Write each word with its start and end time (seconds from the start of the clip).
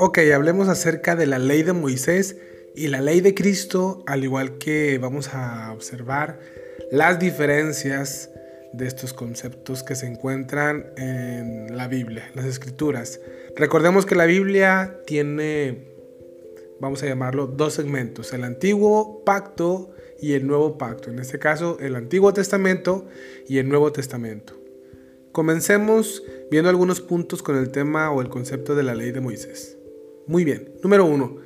Ok, 0.00 0.18
hablemos 0.32 0.68
acerca 0.68 1.16
de 1.16 1.26
la 1.26 1.38
ley 1.38 1.62
de 1.64 1.72
Moisés 1.72 2.36
y 2.76 2.86
la 2.86 3.00
ley 3.00 3.20
de 3.20 3.34
Cristo, 3.34 4.04
al 4.06 4.22
igual 4.22 4.58
que 4.58 4.96
vamos 4.98 5.34
a 5.34 5.72
observar 5.72 6.38
las 6.92 7.18
diferencias 7.18 8.30
de 8.72 8.86
estos 8.86 9.12
conceptos 9.12 9.82
que 9.82 9.96
se 9.96 10.06
encuentran 10.06 10.92
en 10.96 11.76
la 11.76 11.88
Biblia, 11.88 12.30
las 12.34 12.44
escrituras. 12.44 13.20
Recordemos 13.56 14.06
que 14.06 14.14
la 14.14 14.26
Biblia 14.26 15.00
tiene, 15.04 15.88
vamos 16.80 17.02
a 17.02 17.06
llamarlo, 17.06 17.48
dos 17.48 17.74
segmentos, 17.74 18.32
el 18.32 18.44
antiguo 18.44 19.24
pacto 19.24 19.90
y 20.20 20.34
el 20.34 20.46
nuevo 20.46 20.78
pacto. 20.78 21.10
En 21.10 21.18
este 21.18 21.38
caso, 21.38 21.78
el 21.80 21.96
Antiguo 21.96 22.32
Testamento 22.32 23.06
y 23.48 23.58
el 23.58 23.68
Nuevo 23.68 23.90
Testamento. 23.92 24.54
Comencemos 25.38 26.24
viendo 26.50 26.68
algunos 26.68 27.00
puntos 27.00 27.44
con 27.44 27.56
el 27.56 27.70
tema 27.70 28.10
o 28.10 28.20
el 28.22 28.28
concepto 28.28 28.74
de 28.74 28.82
la 28.82 28.96
ley 28.96 29.12
de 29.12 29.20
Moisés. 29.20 29.78
Muy 30.26 30.42
bien. 30.42 30.72
Número 30.82 31.04
uno. 31.04 31.36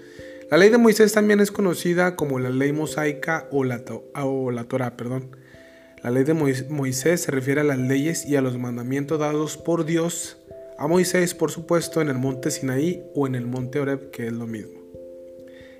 La 0.50 0.56
ley 0.56 0.70
de 0.70 0.78
Moisés 0.78 1.12
también 1.12 1.40
es 1.40 1.52
conocida 1.52 2.16
como 2.16 2.38
la 2.38 2.48
ley 2.48 2.72
mosaica 2.72 3.48
o 3.50 3.64
la, 3.64 3.84
o 4.14 4.50
la 4.50 4.64
Torah, 4.64 4.96
perdón. 4.96 5.36
La 6.02 6.10
ley 6.10 6.24
de 6.24 6.32
Moisés 6.32 7.20
se 7.20 7.30
refiere 7.32 7.60
a 7.60 7.64
las 7.64 7.76
leyes 7.76 8.24
y 8.24 8.36
a 8.36 8.40
los 8.40 8.56
mandamientos 8.56 9.18
dados 9.18 9.58
por 9.58 9.84
Dios 9.84 10.38
a 10.78 10.86
Moisés, 10.86 11.34
por 11.34 11.50
supuesto, 11.50 12.00
en 12.00 12.08
el 12.08 12.16
monte 12.16 12.50
Sinaí 12.50 13.04
o 13.14 13.26
en 13.26 13.34
el 13.34 13.46
monte 13.46 13.78
Oreb, 13.78 14.10
que 14.10 14.28
es 14.28 14.32
lo 14.32 14.46
mismo. 14.46 14.80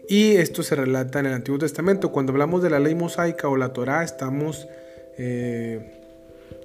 Y 0.07 0.33
esto 0.33 0.63
se 0.63 0.75
relata 0.75 1.19
en 1.19 1.25
el 1.25 1.33
Antiguo 1.33 1.59
Testamento. 1.59 2.13
Cuando 2.13 2.33
hablamos 2.33 2.63
de 2.63 2.69
la 2.69 2.79
ley 2.79 2.95
mosaica 2.95 3.49
o 3.49 3.57
la 3.57 3.73
Torah, 3.73 4.05
estamos 4.05 4.69
eh, 5.17 6.02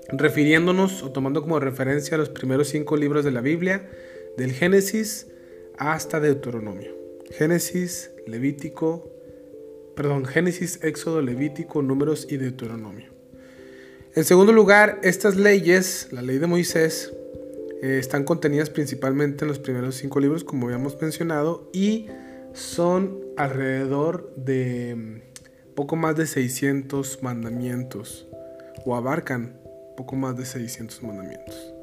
refiriéndonos 0.10 1.04
o 1.04 1.12
tomando 1.12 1.42
como 1.42 1.60
referencia 1.60 2.18
los 2.18 2.30
primeros 2.30 2.70
cinco 2.70 2.98
libros 2.98 3.26
de 3.26 3.32
la 3.32 3.42
Biblia, 3.42 3.90
del 4.38 4.52
Génesis 4.54 5.28
hasta 5.78 6.20
Deuteronomio. 6.20 6.96
Génesis, 7.32 8.12
Levítico, 8.26 9.12
perdón, 9.96 10.26
Génesis, 10.26 10.80
Éxodo, 10.84 11.22
Levítico, 11.22 11.82
Números 11.82 12.28
y 12.30 12.38
Deuteronomio. 12.38 13.12
En 14.16 14.24
segundo 14.24 14.54
lugar, 14.54 15.00
estas 15.04 15.36
leyes, 15.36 16.08
la 16.12 16.22
ley 16.22 16.38
de 16.38 16.48
Moisés, 16.48 17.14
eh, 17.82 17.98
están 18.00 18.24
contenidas 18.24 18.70
principalmente 18.70 19.44
en 19.44 19.50
los 19.50 19.60
primeros 19.60 19.96
cinco 19.96 20.20
libros, 20.20 20.44
como 20.44 20.68
habíamos 20.68 21.00
mencionado, 21.02 21.70
y 21.74 22.08
son 22.54 23.20
alrededor 23.38 24.34
de 24.36 24.96
mm, 24.96 25.76
poco 25.76 25.96
más 25.96 26.16
de 26.16 26.26
600 26.26 27.22
mandamientos, 27.22 28.28
o 28.86 28.96
abarcan 28.96 29.60
poco 29.98 30.16
más 30.16 30.38
de 30.38 30.46
600 30.46 31.04
mandamientos. 31.04 31.74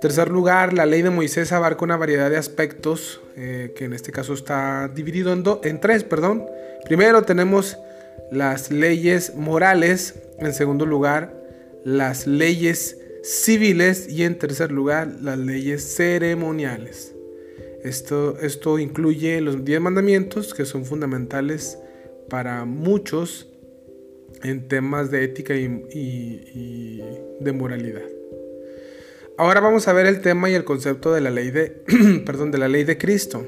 Tercer 0.00 0.30
lugar, 0.30 0.72
la 0.72 0.86
ley 0.86 1.02
de 1.02 1.10
Moisés 1.10 1.52
abarca 1.52 1.84
una 1.84 1.96
variedad 1.96 2.30
de 2.30 2.36
aspectos 2.36 3.20
eh, 3.36 3.72
que 3.76 3.84
en 3.84 3.92
este 3.92 4.10
caso 4.10 4.32
está 4.32 4.88
dividido 4.88 5.32
en, 5.32 5.44
en 5.62 5.80
tres. 5.80 6.02
Perdón. 6.02 6.46
Primero 6.84 7.22
tenemos 7.22 7.78
las 8.32 8.70
leyes 8.70 9.34
morales, 9.34 10.14
en 10.38 10.52
segundo 10.52 10.86
lugar 10.86 11.38
las 11.84 12.26
leyes 12.26 12.98
civiles 13.22 14.08
y 14.08 14.24
en 14.24 14.38
tercer 14.38 14.70
lugar 14.70 15.08
las 15.20 15.38
leyes 15.38 15.94
ceremoniales. 15.96 17.14
Esto, 17.82 18.38
esto 18.40 18.78
incluye 18.78 19.40
los 19.40 19.64
diez 19.64 19.80
mandamientos 19.80 20.54
que 20.54 20.64
son 20.64 20.84
fundamentales 20.84 21.78
para 22.28 22.64
muchos 22.64 23.48
en 24.42 24.68
temas 24.68 25.10
de 25.10 25.24
ética 25.24 25.54
y 25.54 27.02
de 27.40 27.52
moralidad. 27.52 28.02
Ahora 29.38 29.60
vamos 29.60 29.86
a 29.86 29.92
ver 29.92 30.06
el 30.06 30.20
tema 30.20 30.50
y 30.50 30.54
el 30.54 30.64
concepto 30.64 31.12
de 31.12 31.20
la 31.20 31.30
ley 31.30 31.52
de, 31.52 31.70
perdón, 32.26 32.50
de 32.50 32.58
la 32.58 32.66
ley 32.66 32.82
de 32.82 32.98
Cristo. 32.98 33.46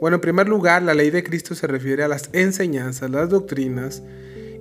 Bueno, 0.00 0.16
en 0.16 0.20
primer 0.20 0.48
lugar, 0.48 0.82
la 0.82 0.92
ley 0.92 1.10
de 1.10 1.22
Cristo 1.22 1.54
se 1.54 1.68
refiere 1.68 2.02
a 2.02 2.08
las 2.08 2.30
enseñanzas, 2.32 3.10
las 3.10 3.28
doctrinas 3.30 4.02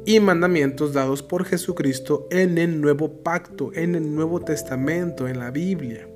y 0.06 0.20
mandamientos 0.20 0.94
dados 0.94 1.24
por 1.24 1.46
Jesucristo 1.46 2.28
en 2.30 2.60
el 2.60 2.82
nuevo 2.82 3.24
pacto, 3.24 3.72
en 3.74 3.96
el 3.96 4.14
Nuevo 4.14 4.42
Testamento, 4.42 5.28
en 5.28 5.40
la 5.40 5.50
Biblia. 5.50 6.08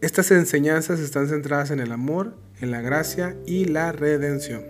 Estas 0.00 0.30
enseñanzas 0.30 1.00
están 1.00 1.26
centradas 1.26 1.72
en 1.72 1.80
el 1.80 1.90
amor, 1.90 2.34
en 2.60 2.70
la 2.70 2.80
gracia 2.80 3.36
y 3.44 3.64
la 3.64 3.90
redención. 3.90 4.62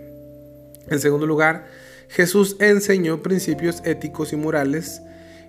En 0.87 0.99
segundo 0.99 1.27
lugar, 1.27 1.67
Jesús 2.09 2.55
enseñó 2.59 3.21
principios 3.21 3.81
éticos 3.85 4.33
y 4.33 4.35
morales 4.35 5.01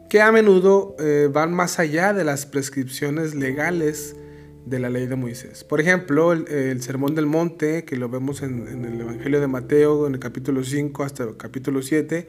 que 0.08 0.20
a 0.20 0.30
menudo 0.32 0.96
eh, 0.98 1.28
van 1.32 1.52
más 1.52 1.78
allá 1.78 2.12
de 2.12 2.24
las 2.24 2.46
prescripciones 2.46 3.34
legales 3.34 4.16
de 4.64 4.78
la 4.80 4.90
ley 4.90 5.06
de 5.06 5.16
Moisés. 5.16 5.64
Por 5.64 5.80
ejemplo, 5.80 6.32
el, 6.32 6.82
Sermón 6.82 7.14
del 7.14 7.26
Monte, 7.26 7.84
que 7.84 7.96
lo 7.96 8.08
vemos 8.08 8.42
en, 8.42 8.66
en, 8.68 8.84
el 8.84 9.00
Evangelio 9.00 9.40
de 9.40 9.46
Mateo, 9.46 10.06
en 10.06 10.14
el 10.14 10.20
capítulo 10.20 10.64
5 10.64 11.04
hasta 11.04 11.24
el 11.24 11.36
capítulo 11.36 11.82
7, 11.82 12.28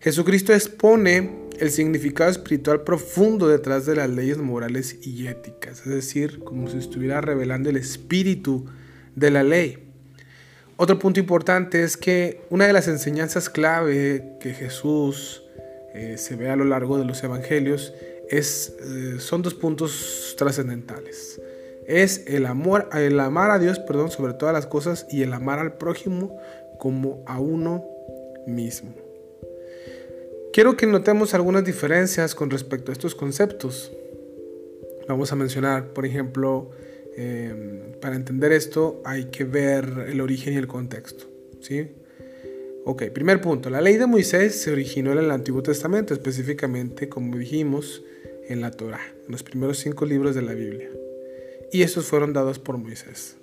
Jesucristo 0.00 0.52
expone 0.52 1.30
el 1.58 1.70
significado 1.70 2.30
espiritual 2.30 2.82
profundo 2.82 3.48
detrás 3.48 3.86
de 3.86 3.96
las 3.96 4.10
leyes 4.10 4.38
morales 4.38 4.98
y 5.02 5.26
éticas, 5.26 5.80
es 5.80 5.92
decir, 5.92 6.40
como 6.40 6.68
si 6.68 6.78
estuviera 6.78 7.20
revelando 7.20 7.70
el 7.70 7.76
espíritu 7.76 8.66
de 9.14 9.30
la 9.30 9.42
ley. 9.42 9.78
Otro 10.76 10.98
punto 10.98 11.20
importante 11.20 11.84
es 11.84 11.96
que 11.96 12.40
una 12.50 12.66
de 12.66 12.72
las 12.72 12.88
enseñanzas 12.88 13.48
clave 13.48 14.36
que 14.40 14.54
Jesús 14.54 15.44
eh, 15.94 16.18
se 16.18 16.34
ve 16.34 16.50
a 16.50 16.56
lo 16.56 16.64
largo 16.64 16.98
de 16.98 17.04
los 17.04 17.22
evangelios 17.22 17.94
es, 18.28 18.74
eh, 18.80 19.20
son 19.20 19.42
dos 19.42 19.54
puntos 19.54 20.34
trascendentales. 20.36 21.40
Es 21.86 22.24
el 22.26 22.46
amor, 22.46 22.88
el 22.92 23.20
amar 23.20 23.52
a 23.52 23.58
Dios, 23.58 23.78
perdón, 23.78 24.10
sobre 24.10 24.32
todas 24.32 24.52
las 24.52 24.66
cosas 24.66 25.06
y 25.10 25.22
el 25.22 25.32
amar 25.32 25.60
al 25.60 25.74
prójimo 25.74 26.36
como 26.78 27.22
a 27.26 27.38
uno 27.38 27.84
mismo. 28.46 28.94
Quiero 30.52 30.76
que 30.76 30.86
notemos 30.86 31.34
algunas 31.34 31.64
diferencias 31.64 32.34
con 32.34 32.50
respecto 32.50 32.90
a 32.90 32.94
estos 32.94 33.14
conceptos. 33.14 33.92
Vamos 35.08 35.30
a 35.30 35.36
mencionar, 35.36 35.92
por 35.92 36.06
ejemplo, 36.06 36.70
em, 37.16 37.92
para 38.00 38.16
entender 38.16 38.52
esto 38.52 39.02
hay 39.04 39.26
que 39.26 39.44
ver 39.44 40.06
el 40.08 40.20
origen 40.20 40.54
y 40.54 40.56
el 40.56 40.66
contexto. 40.66 41.26
¿sí? 41.60 41.88
Ok, 42.84 43.04
primer 43.14 43.40
punto. 43.40 43.70
La 43.70 43.80
ley 43.80 43.96
de 43.96 44.06
Moisés 44.06 44.60
se 44.60 44.70
originó 44.70 45.12
en 45.12 45.18
el 45.18 45.30
Antiguo 45.30 45.62
Testamento, 45.62 46.12
específicamente, 46.12 47.08
como 47.08 47.36
dijimos, 47.36 48.02
en 48.46 48.60
la 48.60 48.70
Torah, 48.70 49.00
en 49.24 49.32
los 49.32 49.42
primeros 49.42 49.78
cinco 49.78 50.04
libros 50.04 50.34
de 50.34 50.42
la 50.42 50.52
Biblia. 50.52 50.90
Y 51.72 51.82
esos 51.82 52.06
fueron 52.06 52.32
dados 52.32 52.58
por 52.58 52.76
Moisés. 52.76 53.36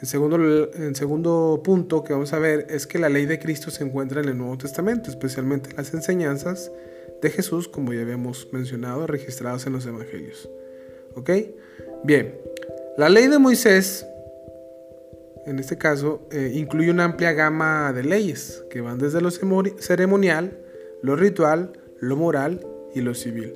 El 0.00 0.08
segundo, 0.08 0.36
el 0.36 0.96
segundo 0.96 1.62
punto 1.64 2.04
que 2.04 2.12
vamos 2.12 2.32
a 2.32 2.38
ver 2.38 2.66
es 2.68 2.86
que 2.86 2.98
la 2.98 3.08
ley 3.08 3.24
de 3.24 3.38
Cristo 3.38 3.70
se 3.70 3.84
encuentra 3.84 4.20
en 4.20 4.28
el 4.28 4.36
Nuevo 4.36 4.58
Testamento, 4.58 5.10
especialmente 5.10 5.70
las 5.76 5.94
enseñanzas 5.94 6.70
de 7.22 7.30
Jesús, 7.30 7.68
como 7.68 7.94
ya 7.94 8.02
habíamos 8.02 8.52
mencionado, 8.52 9.06
registradas 9.06 9.64
en 9.66 9.72
los 9.72 9.86
Evangelios. 9.86 10.50
¿Ok? 11.14 11.30
Bien, 12.04 12.34
la 12.96 13.08
ley 13.08 13.28
de 13.28 13.38
Moisés 13.38 14.06
en 15.44 15.58
este 15.58 15.76
caso, 15.76 16.20
eh, 16.30 16.52
incluye 16.54 16.90
una 16.90 17.04
amplia 17.04 17.32
gama 17.32 17.92
de 17.92 18.04
leyes 18.04 18.64
que 18.70 18.80
van 18.80 18.98
desde 18.98 19.20
lo 19.20 19.30
ceremonial, 19.30 20.58
lo 21.02 21.16
ritual, 21.16 21.72
lo 21.98 22.16
moral 22.16 22.64
y 22.94 23.00
lo 23.00 23.14
civil. 23.14 23.54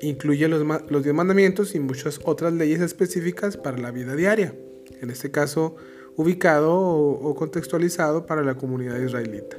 Incluye 0.00 0.48
los, 0.48 0.62
los 0.90 1.02
diez 1.02 1.14
mandamientos 1.14 1.74
y 1.74 1.80
muchas 1.80 2.20
otras 2.24 2.52
leyes 2.52 2.80
específicas 2.80 3.56
para 3.56 3.78
la 3.78 3.92
vida 3.92 4.16
diaria, 4.16 4.54
en 5.00 5.10
este 5.10 5.30
caso 5.30 5.76
ubicado 6.16 6.74
o, 6.74 7.30
o 7.30 7.34
contextualizado 7.34 8.26
para 8.26 8.42
la 8.42 8.56
comunidad 8.56 8.98
israelita. 8.98 9.56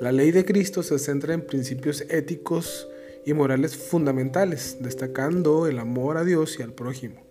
La 0.00 0.12
ley 0.12 0.30
de 0.30 0.44
Cristo 0.44 0.82
se 0.82 0.98
centra 0.98 1.32
en 1.32 1.40
principios 1.40 2.02
éticos 2.10 2.86
y 3.24 3.32
morales 3.32 3.76
fundamentales, 3.76 4.76
destacando 4.80 5.66
el 5.66 5.78
amor 5.78 6.18
a 6.18 6.24
Dios 6.24 6.58
y 6.58 6.62
al 6.62 6.74
prójimo. 6.74 7.25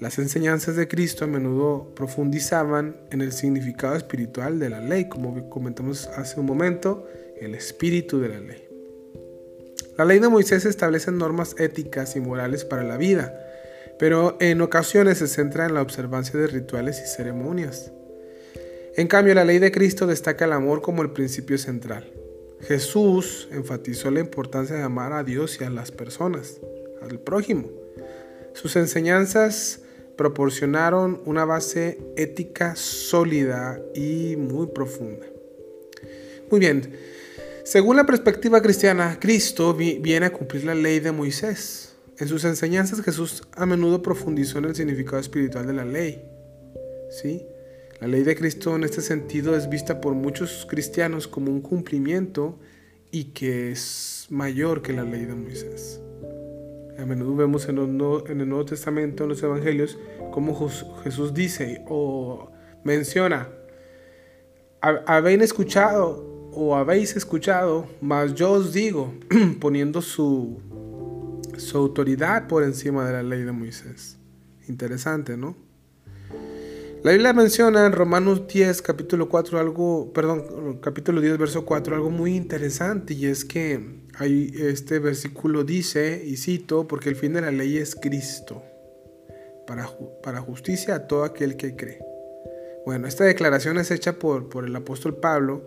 Las 0.00 0.18
enseñanzas 0.18 0.76
de 0.76 0.88
Cristo 0.88 1.26
a 1.26 1.28
menudo 1.28 1.92
profundizaban 1.94 2.96
en 3.10 3.20
el 3.20 3.32
significado 3.32 3.96
espiritual 3.96 4.58
de 4.58 4.70
la 4.70 4.80
ley, 4.80 5.10
como 5.10 5.50
comentamos 5.50 6.06
hace 6.16 6.40
un 6.40 6.46
momento, 6.46 7.06
el 7.38 7.54
espíritu 7.54 8.18
de 8.18 8.30
la 8.30 8.40
ley. 8.40 8.66
La 9.98 10.06
ley 10.06 10.18
de 10.18 10.30
Moisés 10.30 10.64
establece 10.64 11.12
normas 11.12 11.54
éticas 11.58 12.16
y 12.16 12.20
morales 12.20 12.64
para 12.64 12.82
la 12.82 12.96
vida, 12.96 13.38
pero 13.98 14.38
en 14.40 14.62
ocasiones 14.62 15.18
se 15.18 15.28
centra 15.28 15.66
en 15.66 15.74
la 15.74 15.82
observancia 15.82 16.40
de 16.40 16.46
rituales 16.46 17.02
y 17.04 17.06
ceremonias. 17.06 17.92
En 18.96 19.06
cambio, 19.06 19.34
la 19.34 19.44
ley 19.44 19.58
de 19.58 19.70
Cristo 19.70 20.06
destaca 20.06 20.46
el 20.46 20.54
amor 20.54 20.80
como 20.80 21.02
el 21.02 21.10
principio 21.10 21.58
central. 21.58 22.10
Jesús 22.62 23.48
enfatizó 23.52 24.10
la 24.10 24.20
importancia 24.20 24.76
de 24.76 24.82
amar 24.82 25.12
a 25.12 25.24
Dios 25.24 25.58
y 25.60 25.64
a 25.64 25.70
las 25.70 25.90
personas, 25.90 26.58
al 27.02 27.20
prójimo. 27.20 27.68
Sus 28.54 28.76
enseñanzas 28.76 29.82
proporcionaron 30.20 31.22
una 31.24 31.46
base 31.46 31.98
ética 32.14 32.76
sólida 32.76 33.80
y 33.94 34.36
muy 34.36 34.66
profunda. 34.66 35.24
Muy 36.50 36.60
bien, 36.60 36.92
según 37.64 37.96
la 37.96 38.04
perspectiva 38.04 38.60
cristiana, 38.60 39.16
Cristo 39.18 39.72
viene 39.72 40.26
a 40.26 40.30
cumplir 40.30 40.64
la 40.64 40.74
ley 40.74 41.00
de 41.00 41.10
Moisés. 41.10 41.94
En 42.18 42.28
sus 42.28 42.44
enseñanzas 42.44 43.00
Jesús 43.00 43.44
a 43.52 43.64
menudo 43.64 44.02
profundizó 44.02 44.58
en 44.58 44.66
el 44.66 44.76
significado 44.76 45.20
espiritual 45.20 45.66
de 45.66 45.72
la 45.72 45.86
ley. 45.86 46.22
¿Sí? 47.10 47.40
La 47.98 48.06
ley 48.06 48.22
de 48.22 48.36
Cristo 48.36 48.76
en 48.76 48.84
este 48.84 49.00
sentido 49.00 49.56
es 49.56 49.70
vista 49.70 50.02
por 50.02 50.12
muchos 50.12 50.66
cristianos 50.68 51.28
como 51.28 51.50
un 51.50 51.62
cumplimiento 51.62 52.58
y 53.10 53.32
que 53.32 53.72
es 53.72 54.26
mayor 54.28 54.82
que 54.82 54.92
la 54.92 55.04
ley 55.04 55.24
de 55.24 55.34
Moisés. 55.34 55.98
A 57.00 57.06
menudo 57.06 57.34
vemos 57.34 57.66
en, 57.68 57.78
el 57.78 57.96
Nuevo 57.96 58.64
Testamento, 58.66 59.22
en 59.22 59.30
los 59.30 59.42
Evangelios, 59.42 59.98
cómo 60.32 60.68
Jesús 61.02 61.32
dice 61.32 61.82
o 61.88 62.50
menciona, 62.84 63.48
habéis 64.80 65.40
escuchado 65.40 66.50
o 66.52 66.76
habéis 66.76 67.16
escuchado, 67.16 67.86
mas 68.02 68.34
yo 68.34 68.52
os 68.52 68.74
digo, 68.74 69.14
poniendo 69.60 70.02
su, 70.02 70.60
su 71.56 71.78
autoridad 71.78 72.48
por 72.48 72.64
encima 72.64 73.06
de 73.06 73.12
la 73.14 73.22
ley 73.22 73.44
de 73.44 73.52
Moisés. 73.52 74.18
Interesante, 74.68 75.38
¿no? 75.38 75.56
La 77.02 77.12
Biblia 77.12 77.32
menciona 77.32 77.86
en 77.86 77.92
Romanos 77.92 78.46
10, 78.46 78.82
capítulo 78.82 79.30
4, 79.30 79.58
algo, 79.58 80.12
perdón, 80.12 80.80
capítulo 80.82 81.22
10, 81.22 81.38
verso 81.38 81.64
4, 81.64 81.94
algo 81.94 82.10
muy 82.10 82.36
interesante, 82.36 83.14
y 83.14 83.24
es 83.24 83.46
que 83.46 83.99
este 84.18 84.98
versículo 84.98 85.64
dice, 85.64 86.22
y 86.24 86.36
cito, 86.36 86.86
porque 86.86 87.08
el 87.08 87.16
fin 87.16 87.32
de 87.32 87.40
la 87.40 87.50
ley 87.50 87.78
es 87.78 87.94
Cristo, 87.94 88.62
para, 89.66 89.90
para 90.22 90.40
justicia 90.40 90.94
a 90.94 91.06
todo 91.06 91.24
aquel 91.24 91.56
que 91.56 91.76
cree. 91.76 92.00
Bueno, 92.84 93.06
esta 93.06 93.24
declaración 93.24 93.78
es 93.78 93.90
hecha 93.90 94.18
por, 94.18 94.48
por 94.48 94.64
el 94.64 94.74
apóstol 94.74 95.16
Pablo 95.16 95.62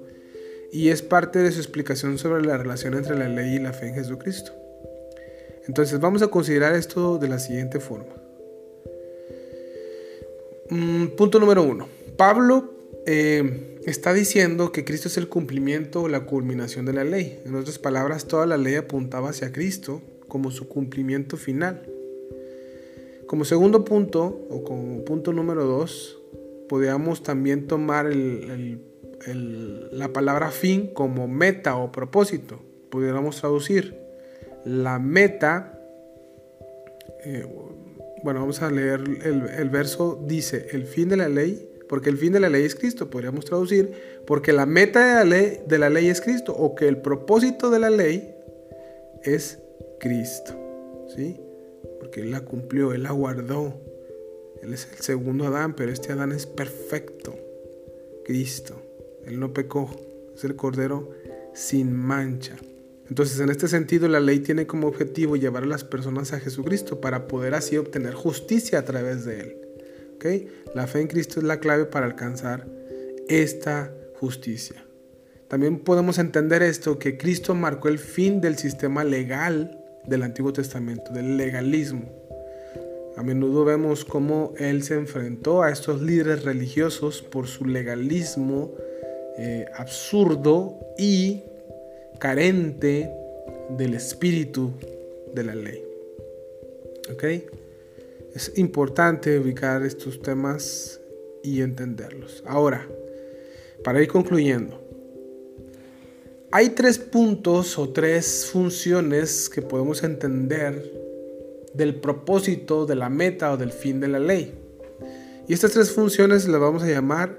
y 0.72 0.90
es 0.90 1.02
parte 1.02 1.40
de 1.40 1.52
su 1.52 1.60
explicación 1.60 2.18
sobre 2.18 2.44
la 2.44 2.58
relación 2.58 2.96
entre 2.96 3.18
la 3.18 3.30
ley 3.30 3.56
y 3.56 3.60
la 3.60 3.74
fe 3.74 3.88
en 3.88 3.96
Jesucristo. 3.96 4.52
Entonces 5.68 6.00
vamos 6.00 6.22
a 6.22 6.28
considerar 6.28 6.76
esto 6.76 7.18
de 7.18 7.30
la 7.30 7.40
siguiente 7.40 7.80
forma. 7.80 8.14
Mm, 10.70 11.08
punto 11.16 11.40
número 11.40 11.64
uno. 11.64 11.88
Pablo 12.18 12.73
eh, 13.06 13.80
está 13.86 14.14
diciendo 14.14 14.72
que 14.72 14.86
Cristo 14.86 15.08
es 15.08 15.18
el 15.18 15.28
cumplimiento 15.28 16.04
o 16.04 16.08
la 16.08 16.26
culminación 16.26 16.86
de 16.86 16.94
la 16.94 17.04
ley. 17.04 17.40
En 17.46 17.56
otras 17.56 17.80
palabras, 17.80 18.26
toda 18.28 18.46
la 18.46 18.58
ley 18.58 18.76
apuntaba 18.76 19.30
hacia 19.30 19.52
Cristo 19.52 20.02
como 20.28 20.52
su 20.52 20.68
cumplimiento 20.68 21.38
final. 21.38 21.88
Como 23.28 23.46
segundo 23.46 23.84
punto, 23.86 24.46
o 24.50 24.64
como 24.64 25.04
punto 25.06 25.34
número 25.34 25.66
dos, 25.66 26.20
podríamos 26.70 27.24
también 27.24 27.68
tomar 27.68 28.12
la 29.26 30.14
palabra 30.14 30.52
fin 30.52 30.88
como 30.94 31.28
meta 31.28 31.76
o 31.76 31.92
propósito. 31.92 32.60
Pudiéramos 32.90 33.40
traducir 33.40 33.96
la 34.66 35.00
meta, 35.00 35.80
eh, 37.26 37.46
bueno, 38.24 38.40
vamos 38.40 38.62
a 38.62 38.72
leer 38.72 39.02
el, 39.24 39.70
verso, 39.70 40.24
dice, 40.26 40.68
el 40.72 40.86
fin 40.86 41.10
de 41.10 41.18
la 41.18 41.28
ley, 41.28 41.70
porque 41.94 42.10
el 42.10 42.18
fin 42.18 42.34
de 42.34 42.40
la 42.40 42.50
ley 42.50 42.66
es 42.66 42.74
Cristo, 42.74 43.12
podríamos 43.12 43.46
traducir, 43.46 43.92
porque 44.26 44.52
la 44.52 44.66
meta 44.66 45.06
de 45.06 45.14
la 45.14 45.24
ley, 45.26 45.60
de 45.68 45.78
la 45.78 45.92
ley 45.92 46.08
es 46.08 46.22
Cristo, 46.22 46.52
o 46.52 46.74
que 46.74 46.88
el 46.88 46.98
propósito 46.98 47.70
de 47.70 47.78
la 47.78 47.92
ley 47.92 48.34
es 49.22 49.60
Cristo, 50.00 50.60
¿sí? 51.16 51.40
Porque 52.00 52.22
Él 52.22 52.32
la 52.32 52.42
cumplió, 52.42 52.94
Él 52.94 53.04
la 53.04 53.12
guardó. 53.12 53.80
Él 54.64 54.74
es 54.74 54.88
el 54.92 55.04
segundo 55.04 55.46
Adán, 55.46 55.76
pero 55.76 55.92
este 55.92 56.12
Adán 56.12 56.32
es 56.32 56.48
perfecto, 56.48 57.36
Cristo. 58.26 58.74
Él 59.28 59.40
no 59.40 59.54
pecó, 59.54 59.88
es 60.34 60.44
el 60.46 60.56
Cordero 60.56 61.12
sin 61.54 61.96
mancha. 61.96 62.56
Entonces, 63.08 63.40
en 63.40 63.52
este 63.52 63.68
sentido, 63.68 64.08
la 64.08 64.20
ley 64.20 64.40
tiene 64.40 64.66
como 64.66 64.88
objetivo 64.88 65.36
llevar 65.36 65.62
a 65.62 65.68
las 65.68 65.84
personas 65.84 66.34
a 66.34 66.40
Jesucristo 66.40 67.00
para 67.00 67.28
poder 67.28 67.54
así 67.54 67.78
obtener 67.78 68.16
justicia 68.16 68.80
a 68.80 68.84
través 68.84 69.26
de 69.26 69.42
Él. 69.42 69.63
La 70.74 70.88
fe 70.88 71.02
en 71.02 71.08
Cristo 71.08 71.40
es 71.40 71.46
la 71.46 71.60
clave 71.60 71.86
para 71.86 72.06
alcanzar 72.06 72.66
esta 73.28 73.94
justicia. 74.20 74.86
También 75.48 75.80
podemos 75.80 76.18
entender 76.18 76.64
esto, 76.64 76.98
que 76.98 77.18
Cristo 77.18 77.54
marcó 77.56 77.88
el 77.88 78.00
fin 78.00 78.42
del 78.42 78.58
sistema 78.58 79.04
legal 79.04 79.80
del 80.06 80.24
Antiguo 80.24 80.54
Testamento, 80.54 81.12
del 81.14 81.38
legalismo. 81.38 82.12
A 83.16 83.22
menudo 83.22 83.64
vemos 83.64 84.06
cómo 84.06 84.54
Él 84.58 84.84
se 84.84 84.96
enfrentó 84.96 85.62
a 85.62 85.70
estos 85.70 86.02
líderes 86.02 86.44
religiosos 86.44 87.22
por 87.22 87.48
su 87.48 87.66
legalismo 87.66 88.72
eh, 89.38 89.66
absurdo 89.76 90.80
y 90.98 91.44
carente 92.20 93.12
del 93.78 93.94
espíritu 93.94 94.74
de 95.34 95.44
la 95.44 95.54
ley. 95.54 95.84
¿Ok? 97.12 97.24
Es 98.34 98.52
importante 98.58 99.40
ubicar 99.40 99.84
estos 99.84 100.22
temas 100.22 101.00
y 101.44 101.62
entenderlos. 101.62 102.44
Ahora, 102.48 102.88
para 103.84 104.02
ir 104.02 104.08
concluyendo, 104.08 104.82
hay 106.52 106.70
tres 106.70 106.98
puntos 106.98 107.78
o 107.78 107.90
tres 107.90 108.50
funciones 108.52 109.50
que 109.50 109.62
podemos 109.62 110.04
entender 110.04 110.92
del 111.74 111.96
propósito, 111.96 112.86
de 112.86 112.96
la 112.96 113.10
meta 113.10 113.52
o 113.52 113.58
del 113.58 113.72
fin 113.72 114.00
de 114.00 114.08
la 114.08 114.20
ley. 114.20 114.54
Y 115.48 115.54
estas 115.54 115.72
tres 115.72 115.92
funciones 115.92 116.48
las 116.48 116.60
vamos 116.60 116.84
a 116.84 116.88
llamar 116.88 117.38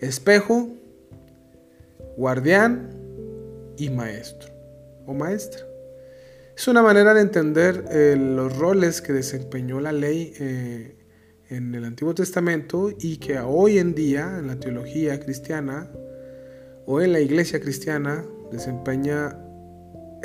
espejo, 0.00 0.68
guardián 2.16 2.90
y 3.78 3.88
maestro 3.90 4.50
o 5.06 5.14
maestra. 5.14 5.73
Es 6.56 6.68
una 6.68 6.82
manera 6.82 7.14
de 7.14 7.20
entender 7.20 7.84
eh, 7.90 8.16
los 8.16 8.56
roles 8.56 9.02
que 9.02 9.12
desempeñó 9.12 9.80
la 9.80 9.90
ley 9.90 10.32
eh, 10.38 10.96
en 11.48 11.74
el 11.74 11.84
Antiguo 11.84 12.14
Testamento 12.14 12.92
y 12.96 13.16
que 13.16 13.40
hoy 13.40 13.78
en 13.78 13.92
día 13.94 14.38
en 14.38 14.46
la 14.46 14.60
teología 14.60 15.18
cristiana 15.18 15.90
o 16.86 17.00
en 17.00 17.12
la 17.12 17.18
iglesia 17.18 17.60
cristiana 17.60 18.24
desempeña 18.52 19.36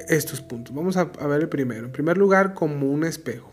estos 0.08 0.42
puntos. 0.42 0.76
Vamos 0.76 0.98
a, 0.98 1.12
a 1.20 1.28
ver 1.28 1.42
el 1.42 1.50
primero. 1.50 1.88
En 1.88 1.92
primer 1.92 2.18
lugar, 2.18 2.54
como 2.54 2.92
un 2.92 3.06
espejo. 3.06 3.52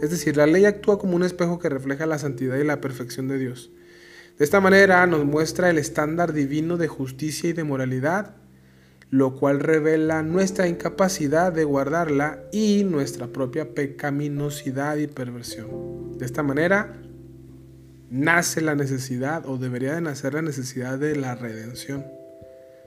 Es 0.00 0.10
decir, 0.10 0.38
la 0.38 0.46
ley 0.46 0.64
actúa 0.64 0.98
como 0.98 1.16
un 1.16 1.22
espejo 1.22 1.58
que 1.58 1.68
refleja 1.68 2.06
la 2.06 2.18
santidad 2.18 2.56
y 2.56 2.64
la 2.64 2.80
perfección 2.80 3.28
de 3.28 3.38
Dios. 3.38 3.70
De 4.38 4.44
esta 4.44 4.60
manera 4.60 5.06
nos 5.06 5.26
muestra 5.26 5.68
el 5.68 5.76
estándar 5.76 6.32
divino 6.32 6.78
de 6.78 6.88
justicia 6.88 7.50
y 7.50 7.52
de 7.52 7.64
moralidad 7.64 8.36
lo 9.10 9.36
cual 9.36 9.60
revela 9.60 10.22
nuestra 10.22 10.66
incapacidad 10.68 11.52
de 11.52 11.64
guardarla 11.64 12.42
y 12.52 12.84
nuestra 12.84 13.28
propia 13.28 13.74
pecaminosidad 13.74 14.96
y 14.96 15.06
perversión. 15.06 16.18
De 16.18 16.26
esta 16.26 16.42
manera 16.42 16.96
nace 18.10 18.60
la 18.60 18.74
necesidad 18.74 19.46
o 19.46 19.58
debería 19.58 19.94
de 19.94 20.00
nacer 20.00 20.34
la 20.34 20.42
necesidad 20.42 20.98
de 20.98 21.16
la 21.16 21.34
redención. 21.34 22.04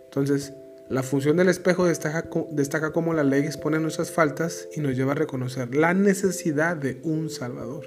Entonces, 0.05 0.53
la 0.89 1.03
función 1.03 1.38
del 1.38 1.50
espejo 1.50 1.86
destaca, 1.86 2.29
destaca 2.51 2.91
cómo 2.91 3.13
la 3.13 3.24
ley 3.24 3.43
expone 3.43 3.79
nuestras 3.79 4.12
faltas 4.12 4.67
y 4.75 4.82
nos 4.82 4.96
lleva 4.96 5.12
a 5.12 5.15
reconocer 5.15 5.75
la 5.75 5.93
necesidad 5.93 6.75
de 6.75 7.00
un 7.03 7.29
Salvador. 7.29 7.86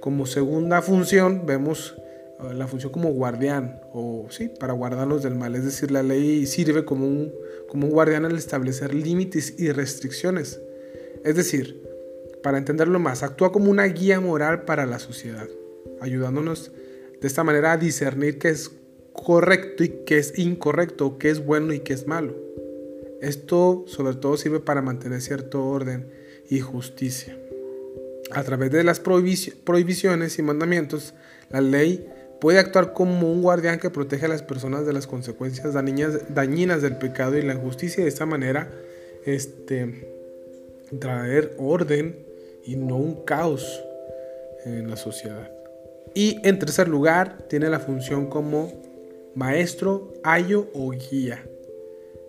Como 0.00 0.26
segunda 0.26 0.80
función 0.80 1.44
vemos 1.44 1.94
la 2.54 2.66
función 2.66 2.92
como 2.92 3.10
guardián, 3.10 3.80
o 3.92 4.26
sí, 4.30 4.48
para 4.48 4.72
guardarnos 4.72 5.22
del 5.22 5.34
mal. 5.34 5.54
Es 5.54 5.64
decir, 5.64 5.90
la 5.90 6.02
ley 6.02 6.46
sirve 6.46 6.84
como 6.84 7.06
un, 7.06 7.32
como 7.68 7.88
guardián 7.88 8.24
al 8.24 8.36
establecer 8.36 8.94
límites 8.94 9.54
y 9.58 9.72
restricciones. 9.72 10.60
Es 11.24 11.34
decir, 11.34 11.82
para 12.42 12.58
entenderlo 12.58 12.98
más, 12.98 13.22
actúa 13.22 13.52
como 13.52 13.70
una 13.70 13.84
guía 13.84 14.20
moral 14.20 14.64
para 14.64 14.86
la 14.86 14.98
sociedad, 14.98 15.48
ayudándonos 16.00 16.70
de 17.20 17.26
esta 17.26 17.42
manera 17.42 17.72
a 17.72 17.76
discernir 17.76 18.38
qué 18.38 18.50
es 18.50 18.70
correcto 19.12 19.82
y 19.82 19.88
qué 20.06 20.18
es 20.18 20.38
incorrecto, 20.38 21.18
qué 21.18 21.30
es 21.30 21.44
bueno 21.44 21.72
y 21.72 21.80
qué 21.80 21.92
es 21.92 22.06
malo. 22.06 22.36
Esto 23.20 23.84
sobre 23.88 24.14
todo 24.14 24.36
sirve 24.36 24.60
para 24.60 24.80
mantener 24.80 25.20
cierto 25.20 25.66
orden 25.66 26.08
y 26.48 26.60
justicia. 26.60 27.36
A 28.30 28.44
través 28.44 28.70
de 28.70 28.84
las 28.84 29.00
prohibiciones 29.00 30.38
y 30.38 30.42
mandamientos, 30.42 31.14
la 31.50 31.60
ley 31.60 32.06
puede 32.40 32.58
actuar 32.58 32.92
como 32.92 33.32
un 33.32 33.42
guardián 33.42 33.78
que 33.78 33.90
protege 33.90 34.26
a 34.26 34.28
las 34.28 34.42
personas 34.42 34.86
de 34.86 34.92
las 34.92 35.06
consecuencias 35.06 35.74
dañinas 35.74 36.82
del 36.82 36.96
pecado 36.96 37.36
y 37.36 37.42
la 37.42 37.54
injusticia 37.54 38.02
de 38.02 38.08
esta 38.08 38.26
manera 38.26 38.70
este, 39.24 40.08
traer 40.98 41.54
orden 41.58 42.24
y 42.64 42.76
no 42.76 42.96
un 42.96 43.24
caos 43.24 43.82
en 44.64 44.88
la 44.88 44.96
sociedad. 44.96 45.50
Y 46.14 46.40
en 46.46 46.58
tercer 46.58 46.88
lugar, 46.88 47.46
tiene 47.48 47.68
la 47.68 47.80
función 47.80 48.26
como 48.26 48.72
maestro, 49.34 50.14
ayo 50.22 50.68
o 50.74 50.90
guía. 50.90 51.44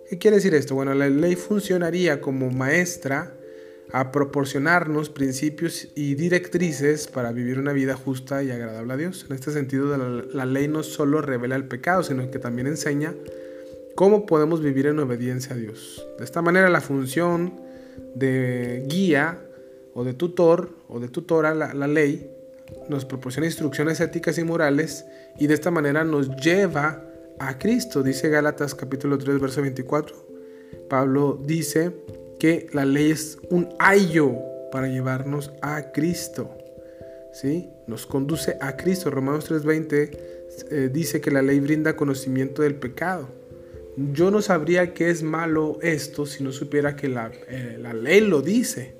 ¿Qué 0.08 0.18
quiere 0.18 0.36
decir 0.36 0.54
esto? 0.54 0.74
Bueno, 0.74 0.94
la 0.94 1.08
ley 1.08 1.36
funcionaría 1.36 2.20
como 2.20 2.50
maestra 2.50 3.32
a 3.92 4.12
proporcionarnos 4.12 5.10
principios 5.10 5.88
y 5.94 6.14
directrices 6.14 7.08
para 7.08 7.32
vivir 7.32 7.58
una 7.58 7.72
vida 7.72 7.94
justa 7.94 8.42
y 8.42 8.50
agradable 8.50 8.92
a 8.92 8.96
Dios. 8.96 9.26
En 9.28 9.34
este 9.34 9.50
sentido, 9.50 9.96
la, 9.96 10.46
ley 10.46 10.68
no 10.68 10.82
solo 10.82 11.20
revela 11.20 11.56
el 11.56 11.64
pecado, 11.64 12.02
sino 12.02 12.30
que 12.30 12.38
también 12.38 12.66
enseña 12.66 13.14
cómo 13.94 14.26
podemos 14.26 14.62
vivir 14.62 14.86
en 14.86 14.98
obediencia 14.98 15.54
a 15.54 15.58
Dios. 15.58 16.06
De 16.18 16.24
esta 16.24 16.42
manera, 16.42 16.68
la 16.68 16.80
función 16.80 17.60
de 18.14 18.84
guía 18.86 19.40
o 19.94 20.04
de 20.04 20.14
tutor 20.14 20.76
o 20.88 21.00
de 21.00 21.08
tutora 21.08 21.54
la, 21.54 21.74
la 21.74 21.88
ley, 21.88 22.30
nos 22.88 23.04
proporciona 23.04 23.46
instrucciones 23.46 24.00
éticas 24.00 24.38
y 24.38 24.44
morales 24.44 25.04
y 25.38 25.48
de 25.48 25.54
esta 25.54 25.72
manera 25.72 26.04
nos 26.04 26.36
lleva 26.36 27.04
a 27.40 27.58
Cristo. 27.58 28.04
Dice 28.04 28.28
Gálatas 28.28 28.76
capítulo 28.76 29.18
3, 29.18 29.40
verso 29.40 29.62
24. 29.62 30.30
Pablo 30.88 31.40
dice 31.44 31.92
que 32.40 32.66
la 32.72 32.84
ley 32.84 33.12
es 33.12 33.38
un 33.50 33.68
ayo 33.78 34.32
para 34.72 34.88
llevarnos 34.88 35.52
a 35.60 35.92
Cristo. 35.92 36.50
¿Sí? 37.32 37.68
Nos 37.86 38.06
conduce 38.06 38.56
a 38.60 38.76
Cristo. 38.76 39.10
Romanos 39.10 39.48
3:20 39.48 40.10
eh, 40.70 40.90
dice 40.92 41.20
que 41.20 41.30
la 41.30 41.42
ley 41.42 41.60
brinda 41.60 41.94
conocimiento 41.94 42.62
del 42.62 42.74
pecado. 42.74 43.28
Yo 44.12 44.30
no 44.30 44.40
sabría 44.40 44.94
qué 44.94 45.10
es 45.10 45.22
malo 45.22 45.78
esto 45.82 46.26
si 46.26 46.42
no 46.42 46.50
supiera 46.50 46.96
que 46.96 47.08
la, 47.08 47.30
eh, 47.48 47.76
la 47.78 47.92
ley 47.92 48.22
lo 48.22 48.40
dice. 48.40 48.94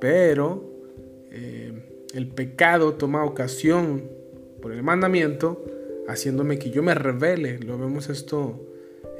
Pero 0.00 0.64
eh, 1.30 1.72
el 2.14 2.28
pecado 2.28 2.94
toma 2.94 3.24
ocasión 3.24 4.04
por 4.62 4.72
el 4.72 4.82
mandamiento, 4.82 5.64
haciéndome 6.08 6.58
que 6.58 6.70
yo 6.70 6.82
me 6.82 6.94
revele. 6.94 7.58
Lo 7.58 7.76
vemos 7.78 8.08
esto 8.08 8.64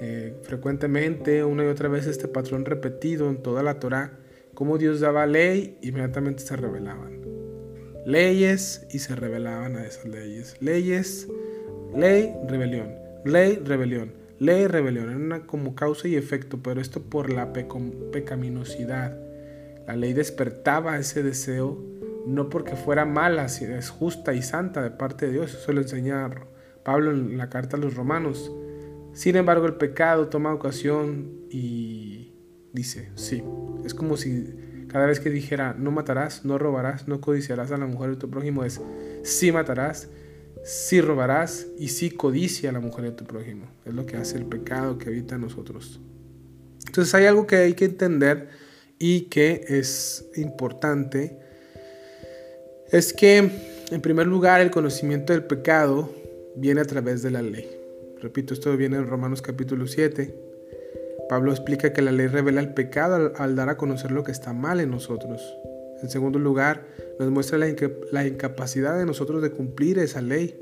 eh, 0.00 0.36
frecuentemente, 0.42 1.44
una 1.44 1.64
y 1.64 1.66
otra 1.66 1.88
vez, 1.88 2.06
este 2.06 2.28
patrón 2.28 2.64
repetido 2.64 3.28
en 3.30 3.42
toda 3.42 3.62
la 3.62 3.80
Torah, 3.80 4.18
como 4.54 4.78
Dios 4.78 5.00
daba 5.00 5.26
ley, 5.26 5.78
inmediatamente 5.82 6.42
se 6.42 6.56
revelaban. 6.56 7.20
Leyes 8.06 8.86
y 8.90 9.00
se 9.00 9.14
revelaban 9.14 9.76
a 9.76 9.84
esas 9.84 10.06
leyes. 10.06 10.56
Leyes, 10.60 11.28
ley, 11.94 12.32
rebelión. 12.48 12.94
Ley, 13.24 13.60
rebelión. 13.64 14.12
Ley, 14.38 14.66
rebelión. 14.66 15.10
Era 15.10 15.16
una 15.16 15.46
como 15.46 15.74
causa 15.74 16.08
y 16.08 16.16
efecto, 16.16 16.60
pero 16.62 16.80
esto 16.80 17.02
por 17.02 17.30
la 17.32 17.52
pecaminosidad. 17.52 19.18
La 19.86 19.96
ley 19.96 20.12
despertaba 20.12 20.98
ese 20.98 21.22
deseo 21.22 21.78
no 22.26 22.50
porque 22.50 22.76
fuera 22.76 23.04
mala, 23.04 23.48
sino 23.48 23.74
es 23.74 23.90
justa 23.90 24.34
y 24.34 24.42
santa 24.42 24.82
de 24.82 24.90
parte 24.90 25.26
de 25.26 25.32
Dios. 25.32 25.54
Eso 25.54 25.72
lo 25.72 25.80
enseña 25.80 26.30
Pablo 26.82 27.10
en 27.10 27.38
la 27.38 27.48
carta 27.48 27.76
a 27.76 27.80
los 27.80 27.94
romanos. 27.94 28.52
Sin 29.18 29.34
embargo, 29.34 29.66
el 29.66 29.74
pecado 29.74 30.28
toma 30.28 30.54
ocasión 30.54 31.40
y 31.50 32.34
dice, 32.72 33.10
sí, 33.16 33.42
es 33.84 33.92
como 33.92 34.16
si 34.16 34.44
cada 34.86 35.06
vez 35.06 35.18
que 35.18 35.28
dijera, 35.28 35.74
no 35.76 35.90
matarás, 35.90 36.44
no 36.44 36.56
robarás, 36.56 37.08
no 37.08 37.20
codiciarás 37.20 37.72
a 37.72 37.78
la 37.78 37.86
mujer 37.86 38.10
de 38.10 38.16
tu 38.16 38.30
prójimo, 38.30 38.62
es, 38.62 38.80
sí 39.24 39.50
matarás, 39.50 40.08
sí 40.62 41.00
robarás 41.00 41.66
y 41.80 41.88
sí 41.88 42.12
codicia 42.12 42.70
a 42.70 42.72
la 42.72 42.78
mujer 42.78 43.06
de 43.06 43.10
tu 43.10 43.24
prójimo. 43.24 43.66
Es 43.84 43.92
lo 43.92 44.06
que 44.06 44.16
hace 44.16 44.38
el 44.38 44.46
pecado 44.46 44.98
que 44.98 45.08
habita 45.08 45.34
en 45.34 45.40
nosotros. 45.40 45.98
Entonces 46.86 47.12
hay 47.12 47.26
algo 47.26 47.44
que 47.44 47.56
hay 47.56 47.74
que 47.74 47.86
entender 47.86 48.50
y 49.00 49.22
que 49.22 49.64
es 49.66 50.30
importante 50.36 51.40
es 52.92 53.12
que, 53.12 53.50
en 53.90 54.00
primer 54.00 54.28
lugar, 54.28 54.60
el 54.60 54.70
conocimiento 54.70 55.32
del 55.32 55.42
pecado 55.42 56.08
viene 56.54 56.82
a 56.82 56.84
través 56.84 57.20
de 57.24 57.32
la 57.32 57.42
ley. 57.42 57.77
Repito, 58.20 58.52
esto 58.52 58.76
viene 58.76 58.96
en 58.96 59.06
Romanos 59.06 59.42
capítulo 59.42 59.86
7. 59.86 60.34
Pablo 61.28 61.52
explica 61.52 61.92
que 61.92 62.02
la 62.02 62.10
ley 62.10 62.26
revela 62.26 62.60
el 62.60 62.74
pecado 62.74 63.32
al, 63.36 63.54
dar 63.54 63.68
a 63.68 63.76
conocer 63.76 64.10
lo 64.10 64.24
que 64.24 64.32
está 64.32 64.52
mal 64.52 64.80
en 64.80 64.90
nosotros. 64.90 65.40
En 66.02 66.10
segundo 66.10 66.40
lugar, 66.40 66.84
nos 67.20 67.30
muestra 67.30 67.58
la, 67.58 67.72
la 68.10 68.26
incapacidad 68.26 68.98
de 68.98 69.06
nosotros 69.06 69.40
de 69.40 69.52
cumplir 69.52 70.00
esa 70.00 70.20
ley. 70.20 70.60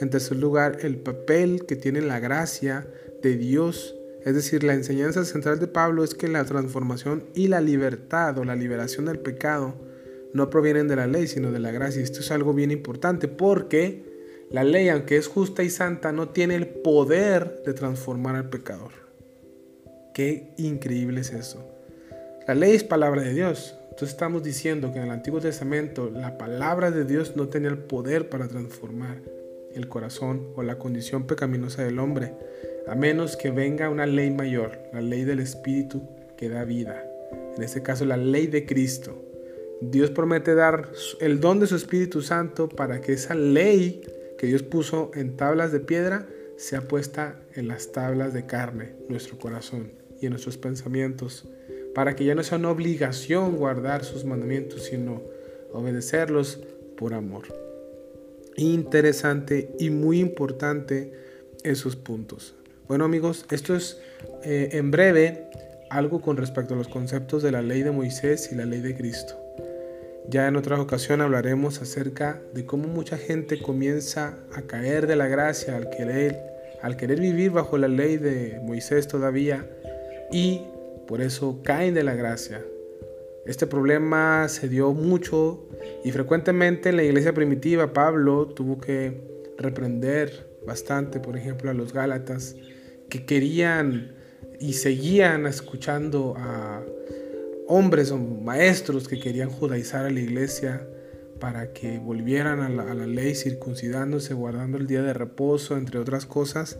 En 0.00 0.08
tercer 0.08 0.38
lugar, 0.38 0.78
el 0.80 0.96
papel 0.96 1.66
que 1.66 1.76
tiene 1.76 2.00
la 2.00 2.20
gracia 2.20 2.86
de 3.22 3.36
Dios. 3.36 3.94
Es 4.24 4.34
decir, 4.34 4.64
la 4.64 4.72
enseñanza 4.72 5.26
central 5.26 5.58
de 5.58 5.66
Pablo 5.66 6.04
es 6.04 6.14
que 6.14 6.28
la 6.28 6.44
transformación 6.44 7.24
y 7.34 7.48
la 7.48 7.60
libertad 7.60 8.38
o 8.38 8.44
la 8.44 8.56
liberación 8.56 9.04
del 9.04 9.18
pecado 9.18 9.74
no 10.32 10.48
provienen 10.48 10.88
de 10.88 10.96
la 10.96 11.06
ley, 11.06 11.26
sino 11.26 11.52
de 11.52 11.58
la 11.58 11.70
gracia. 11.70 12.02
Esto 12.02 12.20
es 12.20 12.30
algo 12.30 12.54
bien 12.54 12.70
importante 12.70 13.28
porque 13.28 14.07
la 14.50 14.64
ley, 14.64 14.88
aunque 14.88 15.16
es 15.16 15.28
justa 15.28 15.62
y 15.62 15.70
santa, 15.70 16.12
no 16.12 16.30
tiene 16.30 16.54
el 16.54 16.66
poder 16.66 17.62
de 17.64 17.74
transformar 17.74 18.36
al 18.36 18.48
pecador. 18.48 18.92
Qué 20.14 20.54
increíble 20.56 21.20
es 21.20 21.32
eso. 21.32 21.64
La 22.46 22.54
ley 22.54 22.72
es 22.72 22.84
palabra 22.84 23.22
de 23.22 23.34
Dios. 23.34 23.76
Entonces 23.90 24.10
estamos 24.10 24.42
diciendo 24.42 24.92
que 24.92 24.98
en 24.98 25.04
el 25.04 25.10
Antiguo 25.10 25.40
Testamento 25.40 26.10
la 26.10 26.38
palabra 26.38 26.90
de 26.90 27.04
Dios 27.04 27.36
no 27.36 27.48
tenía 27.48 27.68
el 27.68 27.78
poder 27.78 28.28
para 28.28 28.48
transformar 28.48 29.20
el 29.74 29.88
corazón 29.88 30.48
o 30.56 30.62
la 30.62 30.78
condición 30.78 31.26
pecaminosa 31.26 31.84
del 31.84 31.98
hombre, 31.98 32.32
a 32.86 32.94
menos 32.94 33.36
que 33.36 33.50
venga 33.50 33.90
una 33.90 34.06
ley 34.06 34.30
mayor, 34.30 34.78
la 34.92 35.00
ley 35.00 35.24
del 35.24 35.40
Espíritu 35.40 36.08
que 36.36 36.48
da 36.48 36.64
vida. 36.64 37.04
En 37.56 37.62
este 37.62 37.82
caso, 37.82 38.04
la 38.04 38.16
ley 38.16 38.46
de 38.46 38.64
Cristo 38.64 39.28
Dios 39.80 40.10
promete 40.10 40.54
dar 40.54 40.90
el 41.20 41.40
don 41.40 41.60
de 41.60 41.66
su 41.66 41.76
Espíritu 41.76 42.20
Santo 42.20 42.68
para 42.68 43.00
que 43.00 43.12
esa 43.12 43.34
ley 43.34 44.00
que 44.38 44.46
Dios 44.46 44.62
puso 44.62 45.10
en 45.14 45.36
tablas 45.36 45.72
de 45.72 45.80
piedra 45.80 46.26
sea 46.56 46.88
puesta 46.88 47.40
en 47.54 47.68
las 47.68 47.92
tablas 47.92 48.32
de 48.32 48.46
carne, 48.46 48.94
nuestro 49.08 49.38
corazón 49.38 49.92
y 50.20 50.26
en 50.26 50.30
nuestros 50.30 50.56
pensamientos, 50.56 51.48
para 51.94 52.16
que 52.16 52.24
ya 52.24 52.34
no 52.34 52.42
sea 52.42 52.58
una 52.58 52.70
obligación 52.70 53.56
guardar 53.56 54.04
sus 54.04 54.24
mandamientos, 54.24 54.84
sino 54.84 55.22
obedecerlos 55.72 56.60
por 56.96 57.14
amor. 57.14 57.44
Interesante 58.56 59.70
y 59.78 59.90
muy 59.90 60.18
importante 60.18 61.12
esos 61.62 61.94
puntos. 61.94 62.54
Bueno 62.88 63.04
amigos, 63.04 63.44
esto 63.50 63.76
es 63.76 64.00
eh, 64.42 64.70
en 64.72 64.90
breve 64.90 65.50
algo 65.90 66.20
con 66.20 66.36
respecto 66.36 66.74
a 66.74 66.76
los 66.76 66.88
conceptos 66.88 67.42
de 67.42 67.52
la 67.52 67.62
ley 67.62 67.82
de 67.82 67.90
Moisés 67.90 68.50
y 68.50 68.56
la 68.56 68.64
ley 68.64 68.80
de 68.80 68.96
Cristo. 68.96 69.47
Ya 70.30 70.46
en 70.46 70.56
otra 70.56 70.78
ocasión 70.78 71.22
hablaremos 71.22 71.80
acerca 71.80 72.42
de 72.52 72.66
cómo 72.66 72.86
mucha 72.86 73.16
gente 73.16 73.62
comienza 73.62 74.38
a 74.52 74.60
caer 74.60 75.06
de 75.06 75.16
la 75.16 75.26
gracia 75.26 75.74
al 75.74 75.88
querer, 75.88 76.38
al 76.82 76.98
querer 76.98 77.18
vivir 77.18 77.50
bajo 77.50 77.78
la 77.78 77.88
ley 77.88 78.18
de 78.18 78.60
Moisés 78.62 79.08
todavía 79.08 79.66
y 80.30 80.60
por 81.06 81.22
eso 81.22 81.60
caen 81.64 81.94
de 81.94 82.04
la 82.04 82.14
gracia. 82.14 82.62
Este 83.46 83.66
problema 83.66 84.46
se 84.48 84.68
dio 84.68 84.92
mucho 84.92 85.66
y 86.04 86.12
frecuentemente 86.12 86.90
en 86.90 86.96
la 86.96 87.04
iglesia 87.04 87.32
primitiva 87.32 87.94
Pablo 87.94 88.48
tuvo 88.48 88.78
que 88.78 89.22
reprender 89.56 90.46
bastante, 90.66 91.20
por 91.20 91.38
ejemplo, 91.38 91.70
a 91.70 91.74
los 91.74 91.94
Gálatas 91.94 92.54
que 93.08 93.24
querían 93.24 94.14
y 94.60 94.74
seguían 94.74 95.46
escuchando 95.46 96.34
a 96.36 96.82
hombres 97.68 98.10
o 98.10 98.18
maestros 98.18 99.06
que 99.06 99.20
querían 99.20 99.50
judaizar 99.50 100.06
a 100.06 100.10
la 100.10 100.20
iglesia 100.20 100.88
para 101.38 101.72
que 101.72 101.98
volvieran 101.98 102.60
a 102.60 102.68
la, 102.68 103.06
ley 103.06 103.34
circuncidándose, 103.34 104.34
guardando 104.34 104.78
el 104.78 104.86
día 104.86 105.02
de 105.02 105.12
reposo, 105.12 105.76
entre 105.76 106.00
otras 106.00 106.26
cosas, 106.26 106.78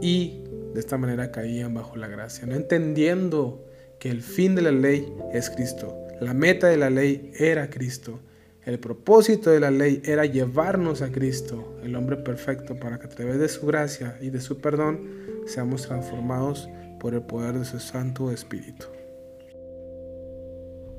y 0.00 0.42
de 0.72 0.80
esta 0.80 0.96
manera 0.96 1.32
caían 1.32 1.74
bajo 1.74 1.96
la 1.96 2.08
gracia, 2.08 2.46
no 2.46 2.54
entendiendo 2.54 3.66
que 3.98 4.10
el 4.10 4.22
fin 4.22 4.54
de 4.54 4.62
la 4.62 4.70
ley 4.70 5.12
es 5.32 5.50
Cristo, 5.50 5.98
la 6.20 6.32
meta 6.32 6.68
de 6.68 6.76
la 6.76 6.90
ley 6.90 7.32
era 7.36 7.68
Cristo, 7.68 8.20
el 8.64 8.78
propósito 8.78 9.50
de 9.50 9.58
la 9.58 9.70
ley 9.70 10.00
era 10.04 10.26
llevarnos 10.26 11.02
a 11.02 11.10
Cristo, 11.10 11.76
el 11.82 11.96
hombre 11.96 12.16
perfecto, 12.16 12.78
para 12.78 12.98
que 12.98 13.06
a 13.06 13.10
través 13.10 13.38
de 13.38 13.48
su 13.48 13.66
gracia 13.66 14.16
y 14.20 14.30
de 14.30 14.40
su 14.40 14.58
perdón 14.58 15.08
seamos 15.46 15.88
transformados 15.88 16.68
por 17.00 17.14
el 17.14 17.22
poder 17.22 17.58
de 17.58 17.64
su 17.64 17.80
Santo 17.80 18.30
Espíritu. 18.30 18.86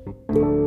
Thank 0.04 0.16
you 0.36 0.61